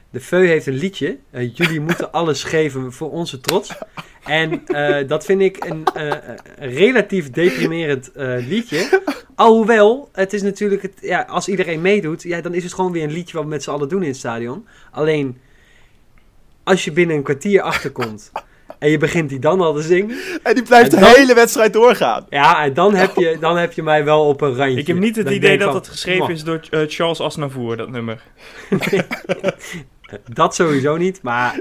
[0.10, 1.18] de Veu heeft een liedje.
[1.32, 3.78] Eh, jullie moeten alles geven voor onze trots.
[4.24, 4.62] En
[5.08, 5.84] dat vind ik een,
[6.58, 8.12] relatief deprimerend
[8.48, 9.02] liedje.
[9.36, 13.04] Alhoewel, het is natuurlijk, het, ja, als iedereen meedoet, ja, dan is het gewoon weer
[13.04, 14.68] een liedje wat we met z'n allen doen in het stadion.
[14.92, 15.38] Alleen,
[16.64, 18.32] als je binnen een kwartier achterkomt
[18.86, 21.74] en je begint die dan al te zingen, En die blijft En de hele wedstrijd
[21.74, 22.26] doorgaan.
[22.30, 24.80] ja, en dan heb je, dan heb je mij wel op een randje.
[24.80, 27.78] Ik heb niet het Dan idee dat van, het geschreven is door eh, Charles Aznavour,
[27.78, 28.22] dat nummer.
[30.34, 31.60] Dat sowieso niet, maar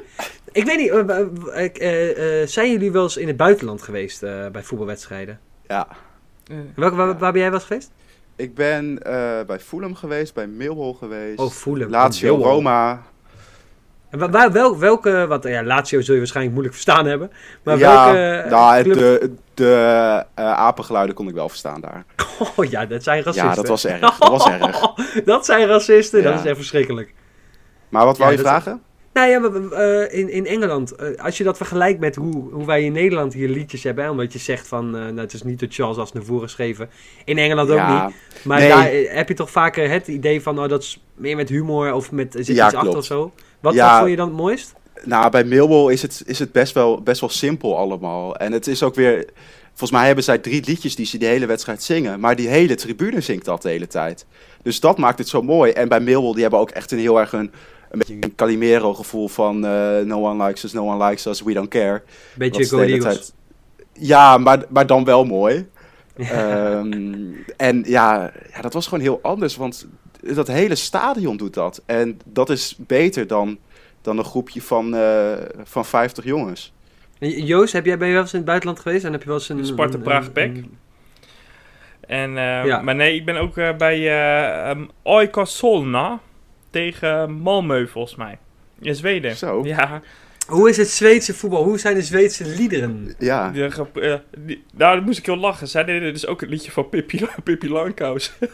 [0.53, 4.63] ik weet niet, eh, eh, zijn jullie wel eens in het buitenland geweest eh, bij
[4.63, 5.41] voetbalwedstrijden?
[5.69, 5.89] Ja.
[6.75, 7.91] Welke, waar, waar ben jij wel eens geweest?
[8.37, 11.39] Ik ben eh, bij Fulham geweest, bij Millwall geweest.
[11.39, 11.91] Oh, Fulham.
[11.91, 12.55] Lazio, Millwall.
[12.55, 13.03] Roma.
[14.15, 17.31] En wa- waar, wel, welke, wat, ja, Lazio zul je waarschijnlijk moeilijk verstaan hebben,
[17.63, 22.05] maar ja, welke eh, nou, club- de, de eh, apengeluiden kon ik wel verstaan daar.
[22.57, 23.49] Oh ja, dat zijn racisten.
[23.49, 24.01] Ja, dat was erg.
[24.01, 24.81] Dat was erg.
[25.25, 27.15] dat zijn racisten, dat is echt verschrikkelijk.
[27.89, 28.83] Maar wat wou Ja, je dat- vragen?
[29.13, 32.67] Nou ja, maar, eh, in, in Engeland, eh, als je dat vergelijkt met hoe, hoe
[32.67, 35.43] wij in Nederland hier liedjes hebben, hè, omdat je zegt van, eh, nou, het is
[35.43, 36.91] niet door Charles Aznavour geschreven,
[37.25, 38.15] in Engeland ook ja, niet.
[38.45, 38.69] Maar Nee.
[38.69, 41.93] daar eh, heb je toch vaker het idee van, oh, dat is meer met humor
[41.93, 43.33] of met, zit achter of zo.
[43.65, 43.89] Wat, Ja.
[43.91, 44.73] wat vond je dan het mooist?
[45.05, 48.37] nou, bij Millwall is het, is het best, wel, best wel simpel allemaal.
[48.37, 49.27] En het is ook weer...
[49.69, 52.21] Volgens mij hebben zij drie liedjes die ze de hele wedstrijd zingen.
[52.21, 54.27] Maar die hele tribune zingt dat de hele tijd.
[54.63, 55.73] Dus dat maakt het zo mooi.
[55.73, 57.51] En bij Millwall, die hebben ook echt een heel erg een...
[57.91, 59.65] Een beetje een Calimero gevoel van...
[59.67, 62.03] eh, no one likes us, no one likes us, we don't care.
[62.35, 63.33] Beetje Go Eagles.
[63.93, 65.67] Ja, maar, maar dan wel mooi.
[66.17, 67.23] Ehm,
[67.57, 69.87] en ja, ja, dat was gewoon heel anders, want
[70.35, 71.83] dat hele stadion doet dat.
[71.87, 73.59] En dat is beter dan,
[74.03, 75.33] dan een groepje van, eh,
[75.63, 76.73] van 50 jongens.
[77.19, 79.05] En Joost, heb jij, ben je wel eens in het buitenland geweest?
[79.05, 79.67] En heb je wel eens een...
[79.67, 80.79] Sparta Praag een-
[82.01, 82.81] En, eh, Ja.
[82.83, 84.09] Maar nee, ik ben ook eh, bij
[84.65, 86.21] eh um, AIK Solna
[86.71, 88.39] tegen Malmö volgens mij.
[88.81, 89.37] In Zweden.
[89.37, 89.65] Zo.
[89.65, 90.01] Ja,
[90.47, 91.65] Hoe is het Zweedse voetbal?
[91.65, 93.15] Hoe zijn de Zweedse liederen?
[93.19, 95.69] Ja, eh, die- nou, daar moest ik heel lachen.
[95.69, 98.33] Zij deden dus ook het liedje van Pippi, Pippi Langkous.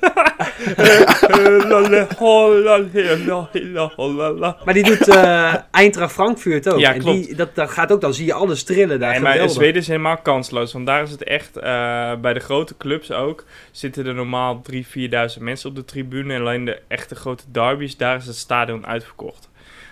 [4.64, 6.78] Maar die doet eh Eintracht Frankfurt ook.
[6.80, 7.26] Ja, en klopt.
[7.26, 9.10] Die, dat, dat gaat ook, dan zie je alles trillen daar.
[9.12, 9.48] Nee, maar.
[9.48, 10.72] Zweden is helemaal kansloos.
[10.72, 14.86] Want daar is het echt, eh, bij de grote clubs ook, zitten er normaal 3.000,
[14.88, 16.34] 4.000 mensen op de tribune.
[16.34, 19.48] En alleen de echte grote derbies, daar is het stadion uitverkocht.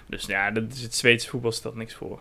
[0.09, 2.19] Dus ja, dat is het Zweedse voetbal stelt niks voor.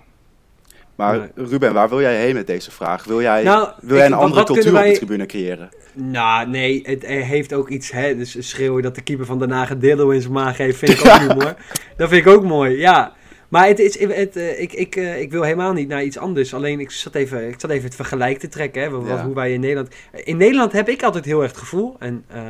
[0.96, 1.48] maar Nee.
[1.48, 3.04] Ruben, waar wil jij heen met deze vraag?
[3.04, 5.70] Wil jij, Nou, wil jij een andere cultuur op de tribune creëren?
[5.94, 8.16] Nou, nee, het heeft ook iets, hè.
[8.16, 10.92] Dus schreeuwen dat de keeper van Den Haag een dildo in zijn maag heeft, vind
[10.92, 11.56] ik ook humor.
[11.98, 13.16] Dat vind ik ook mooi, ja.
[13.48, 16.54] Maar het is, het, eh, ik, ik, eh, ik wil helemaal niet naar iets anders.
[16.54, 18.90] Alleen, ik zat even, ik zat even het vergelijk te trekken, hè.
[18.90, 19.24] Wat, Ja.
[19.24, 19.90] hoe wij in Nederland...
[20.12, 22.42] In Nederland heb ik altijd heel erg het gevoel, en eh,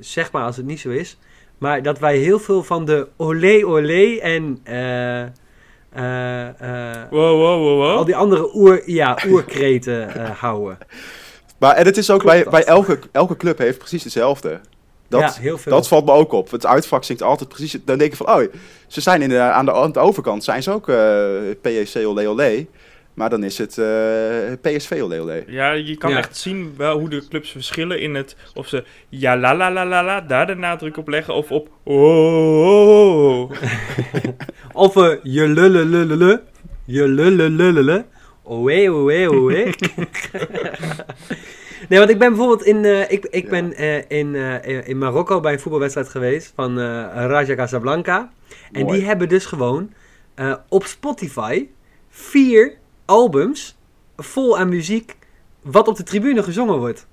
[0.00, 1.18] zeg maar als het niet zo is,
[1.58, 4.60] maar dat wij heel veel van de olé olé en...
[4.64, 5.22] eh,
[5.96, 7.96] eh, eh, Wow, wow, wow, wow.
[7.96, 10.78] al die andere oer, ja, oerkreten eh, houden.
[11.58, 14.60] Maar en het is ook Klopt bij, bij elke, elke club heeft precies hetzelfde.
[15.08, 15.72] Dat, ja, heel veel.
[15.72, 16.50] Dat valt me ook op.
[16.50, 17.78] Het uitvak zingt altijd precies.
[17.84, 18.42] Dan denk je van, oh,
[18.86, 21.26] ze zijn in de, aan, de, aan de overkant zijn ze ook eh
[21.62, 22.66] PSC olé olé.
[23.16, 25.44] Maar dan is het eh, PSV olé.
[25.46, 26.16] Ja, je kan Ja.
[26.18, 28.36] echt zien wel hoe de clubs verschillen in het...
[28.54, 31.68] Of ze ja la la la la la daar de nadruk op leggen of op
[31.82, 32.02] oh,
[32.68, 33.50] oh, oh.
[34.84, 36.38] Of uh, je lullulululu.
[36.84, 38.04] Je lullulululu.
[38.48, 39.72] Oé, oé, oé.
[41.88, 43.50] Nee, want ik ben bijvoorbeeld in, eh, ik, ik Ja.
[43.50, 48.30] ben eh, in, eh, in Marokko bij een voetbalwedstrijd geweest van eh, Raja Casablanca.
[48.72, 48.96] En Mooi.
[48.98, 49.92] die hebben dus gewoon
[50.34, 51.66] eh, op Spotify
[52.08, 52.72] vier
[53.06, 53.76] albums
[54.16, 55.16] vol aan muziek
[55.62, 57.06] wat op de tribune gezongen wordt.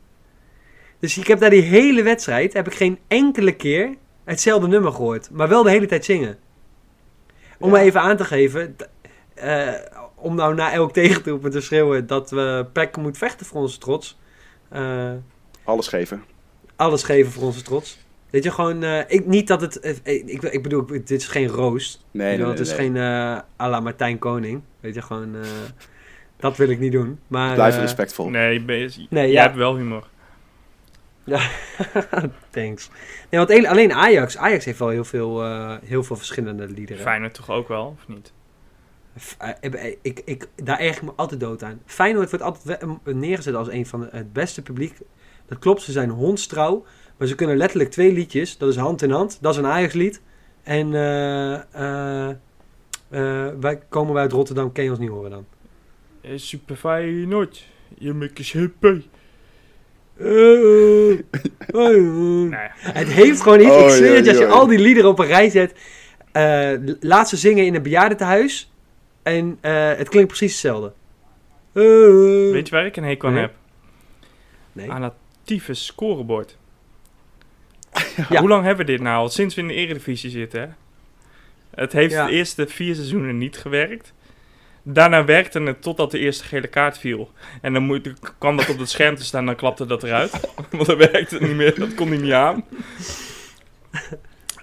[1.00, 5.30] Dus ik heb daar die hele wedstrijd, heb ik geen enkele keer hetzelfde nummer gehoord.
[5.32, 6.38] Maar wel de hele tijd zingen.
[7.60, 7.76] Om Ja.
[7.76, 8.76] maar even aan te geven,
[9.34, 9.74] eh,
[10.16, 14.20] om nou na elk tegendoelpunt te schreeuwen dat we PEC moet vechten voor onze trots.
[14.70, 15.12] Eh,
[15.64, 16.24] Alles geven.
[16.76, 17.98] alles geven voor onze trots.
[18.34, 21.48] Weet je, gewoon, eh, ik, niet dat het, eh, ik, ik bedoel, dit is geen
[21.48, 22.06] roost.
[22.12, 22.78] Nee, nee, het is nee.
[22.78, 24.62] geen eh à la Martijn Koning.
[24.80, 25.42] Weet je, gewoon, eh,
[26.38, 27.20] dat wil ik niet doen.
[27.28, 28.30] Maar, Blijf eh, respectvol.
[28.30, 29.42] Nee, je- Nee, jij ja.
[29.42, 30.08] hebt wel humor.
[32.50, 32.90] Thanks.
[33.30, 37.02] Nee, want alleen- alleen Ajax, Ajax heeft wel heel veel, eh, heel veel verschillende liederen.
[37.02, 38.32] Feyenoord toch ook wel, of niet?
[39.20, 39.50] F- eh,
[39.86, 41.82] eh, ik, ik, daar erg ik me altijd dood aan.
[41.86, 44.98] Feyenoord wordt altijd eh, neergezet als een van de- het beste publiek.
[45.48, 46.86] Dat klopt, ze zijn hondstrouw.
[47.18, 48.58] Maar ze kunnen letterlijk twee liedjes.
[48.58, 49.38] Dat is Hand in Hand.
[49.42, 50.22] Dat is een Ajax lied.
[50.64, 52.30] En eh, eh,
[53.10, 55.46] eh, wij komen wij uit Rotterdam, ken je ons niet horen dan?
[56.36, 57.66] Super Feyenoord.
[57.98, 59.10] Je maakt eens hippie.
[60.18, 60.26] Eh,
[61.74, 63.68] Nee, Het heeft gewoon iets.
[63.70, 65.74] ik Oei, zweer het je, als je al die liederen op een rij zet.
[66.32, 68.72] eh, laat ze zingen in een bejaardentehuis.
[69.24, 70.94] En eh, het klinkt precies hetzelfde.
[72.52, 73.44] Weet je waar ik een hekel aan Nee.
[73.44, 73.54] heb?
[74.72, 74.92] Nee.
[74.92, 76.58] Aan dat tyfus scorebord.
[78.30, 78.40] Ja.
[78.40, 79.30] Hoe lang hebben we dit nou al?
[79.30, 80.68] Sinds we in de eredivisie zitten, hè?
[81.76, 82.26] Het heeft Ja.
[82.26, 84.14] de eerste vier seizoenen niet gewerkt.
[84.84, 87.32] Daarna werkte het totdat de eerste gele kaart viel.
[87.62, 90.32] En dan moet, kwam dat op het scherm te staan, dan klapte dat eruit.
[90.72, 92.64] Want dan werkte het niet meer, dat kon hij niet aan.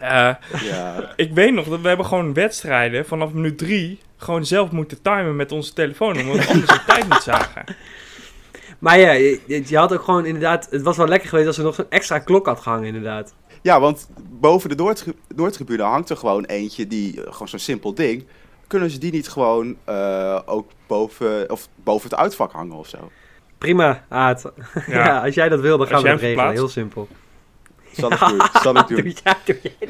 [0.00, 1.12] Eh, Ja.
[1.16, 5.36] ik weet nog dat we hebben gewoon wedstrijden vanaf minuut drie gewoon zelf moeten timen
[5.36, 7.64] met onze telefoon, omdat we anders de tijd niet zagen.
[8.80, 10.66] Maar ja, je, je had ook gewoon inderdaad...
[10.70, 13.34] Het was wel lekker geweest als er nog zo'n extra klok had gehangen inderdaad.
[13.62, 17.94] ja, want boven de Noordtri- Noordtribune hangt er gewoon eentje die, eh, gewoon zo'n simpel
[17.94, 18.26] ding.
[18.66, 23.10] Kunnen ze die niet gewoon eh, ook boven, of boven het uitvak hangen of zo?
[23.58, 24.52] Prima, Aad.
[24.74, 24.82] Ja.
[25.04, 25.24] Ja.
[25.24, 26.50] als jij dat wil, dan gaan Als we hem regelen.
[26.50, 27.08] Heel simpel.
[27.92, 28.40] Zal ik doen.
[28.62, 28.96] Zal ik doen.
[29.02, 29.88] Doe jij, doe jij.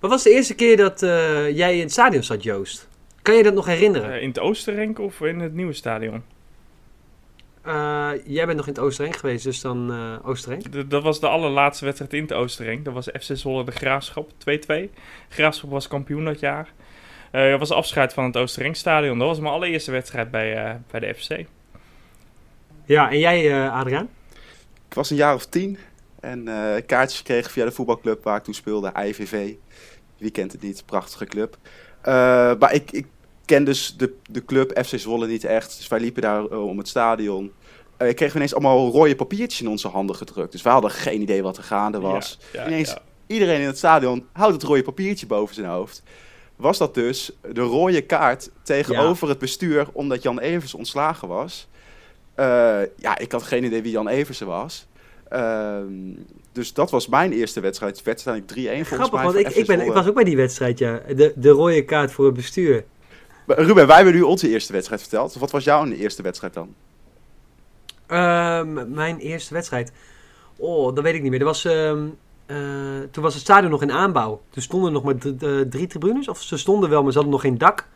[0.00, 2.88] Wat was de eerste keer dat eh, jij in het stadion zat, Joost?
[3.22, 4.20] Kan je dat nog herinneren?
[4.22, 6.22] In het Oosterrenk of in het nieuwe stadion?
[7.62, 10.56] Eh, jij bent nog in het Oosterrenk geweest, dus dan eh.
[10.58, 12.84] D- dat was de allerlaatste wedstrijd in het Oosterrenk.
[12.84, 14.90] Dat was FC Zwolle de Graafschap 2-2.
[15.28, 16.72] Graafschap was kampioen dat jaar.
[17.30, 19.18] Eh dat was afscheid van het Oosterrenkstadion.
[19.18, 21.44] Dat was mijn allereerste wedstrijd bij, eh, bij de FC.
[22.84, 24.08] Ja, en jij, eh Adriaan?
[24.88, 25.78] Ik was een jaar of tien
[26.20, 29.52] en eh, kaartjes gekregen via de voetbalclub waar ik toen speelde, IVV.
[30.18, 30.82] Wie kent het niet?
[30.86, 31.56] Prachtige club.
[32.00, 32.12] Eh,
[32.58, 33.06] maar ik, ik
[33.52, 35.76] ken dus de, de club FC Zwolle niet echt.
[35.76, 37.52] Dus wij liepen daar eh, om het stadion.
[37.96, 40.52] Eh ik kreeg ineens allemaal rode papiertjes in onze handen gedrukt.
[40.52, 42.38] Dus wij hadden geen idee wat er gaande was.
[42.52, 42.98] Ja, ja, Ineens ja.
[43.26, 46.02] iedereen in het stadion houdt het rode papiertje boven zijn hoofd.
[46.56, 51.68] Was dat dus de rode kaart tegenover het bestuur omdat Jan Evers ontslagen was?
[52.34, 52.46] Eh,
[52.96, 54.86] ja, ik had geen idee wie Jan Eversen was.
[55.28, 55.92] Ehm,
[56.52, 58.02] dus dat was mijn eerste wedstrijd.
[58.04, 59.24] Uiteindelijk 3-1 volgens Grappig, mij.
[59.24, 61.02] want ik, ik, ben, ik was ook bij die wedstrijd, ja.
[61.16, 62.84] De, de rode kaart voor het bestuur.
[63.46, 65.34] Ruben, wij hebben nu onze eerste wedstrijd verteld.
[65.34, 66.74] Wat was jouw eerste wedstrijd dan?
[68.06, 69.92] Ehm, mijn eerste wedstrijd.
[70.56, 71.40] Oh, dat weet ik niet meer.
[71.40, 72.06] Er was, ehm,
[72.46, 72.56] eh,
[73.10, 74.40] toen was het stadion nog in aanbouw.
[74.50, 76.28] Toen stonden nog maar eh, drie tribunes.
[76.28, 77.88] Of ze stonden wel, maar ze hadden nog geen dak.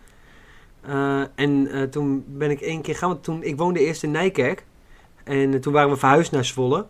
[0.81, 3.09] Eh, en toen ben ik één keer gaan.
[3.09, 4.65] Want toen, ik woonde eerst in Nijkerk.
[5.25, 6.87] En toen waren we verhuisd naar Zwolle.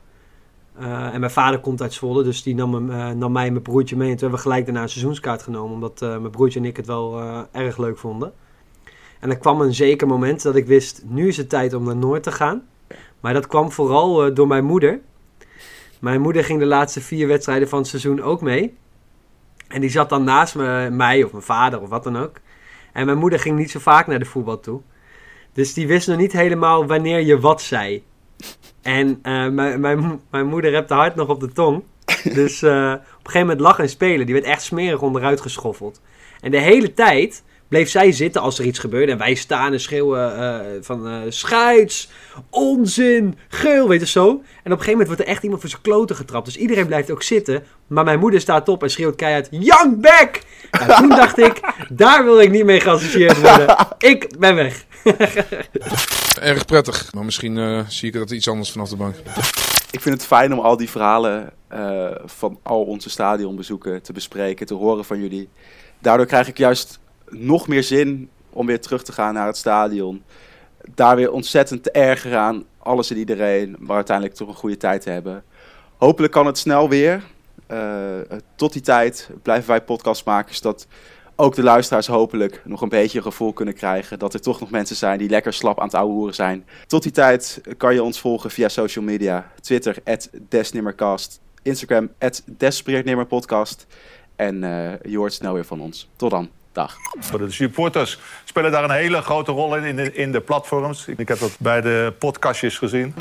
[0.79, 2.87] En mijn vader komt uit Zwolle, dus die nam,
[3.19, 4.11] nam mij en mijn broertje mee.
[4.11, 6.87] En toen hebben we gelijk daarna een seizoenskaart genomen, omdat mijn broertje en ik het
[6.87, 7.21] wel
[7.53, 8.33] erg leuk vonden.
[9.20, 11.96] En er kwam een zeker moment dat ik wist, nu is het tijd om naar
[11.96, 12.62] Noord te gaan.
[13.20, 15.00] Maar dat kwam vooral eh, door mijn moeder.
[16.00, 18.76] Mijn moeder ging de laatste vier wedstrijden van het seizoen ook mee.
[19.68, 22.37] En die zat dan naast me, mij of mijn vader of wat dan ook.
[22.92, 24.81] En mijn moeder ging niet zo vaak naar de voetbal toe.
[25.52, 28.05] Dus die wist nog niet helemaal wanneer je wat zei.
[28.83, 31.83] En eh, mijn, mijn, mijn moeder hebt de hart nog op de tong.
[32.35, 34.26] Dus eh, op een gegeven moment lag en spelen.
[34.26, 36.00] Die werd echt smerig onderuit geschoffeld.
[36.40, 39.12] En de hele tijd bleef zij zitten als er iets gebeurde.
[39.12, 42.09] En wij staan en schreeuwen eh, van eh scheids,
[42.50, 44.29] onzin, geel, weet je zo.
[44.29, 46.44] En op een gegeven moment wordt er echt iemand voor zijn kloten getrapt.
[46.44, 47.64] Dus iedereen blijft ook zitten.
[47.87, 50.40] Maar mijn moeder staat op en schreeuwt keihard, Young Back!
[50.70, 53.76] Nou, toen dacht ik, daar wil ik niet mee geassocieerd worden.
[53.98, 54.85] Ik ben weg.
[56.40, 59.14] Erg prettig, maar misschien eh, zie ik dat iets anders vanaf de bank.
[59.90, 64.66] Ik vind het fijn om al die verhalen eh, van al onze stadionbezoeken te bespreken,
[64.66, 65.48] te horen van jullie.
[65.98, 66.98] Daardoor krijg ik juist
[67.31, 70.23] nog meer zin om weer terug te gaan naar het stadion.
[70.95, 75.03] Daar weer ontzettend te ergeren aan alles en iedereen, maar uiteindelijk toch een goede tijd
[75.03, 75.45] te hebben.
[75.97, 77.23] Hopelijk kan het snel weer.
[77.67, 78.19] Eh,
[78.57, 80.87] tot die tijd blijven wij podcastmakers dat
[81.37, 84.71] ook de luisteraars hopelijk nog een beetje een gevoel kunnen krijgen dat er toch nog
[84.71, 86.67] mensen zijn die lekker slap aan het ouwehoeren zijn.
[86.87, 89.51] Tot die tijd kan je ons volgen via social media.
[89.61, 89.97] Twitter,
[90.49, 91.41] Desnimmercast.
[91.62, 92.11] Instagram,
[92.45, 93.87] Despereerdnimmerpodcast.
[94.37, 96.09] En eh, je hoort snel weer van ons.
[96.17, 96.49] Tot dan.
[97.31, 101.07] De supporters spelen daar een hele grote rol in, in de, in de platforms.
[101.07, 103.15] Ik heb dat bij de podcastjes gezien.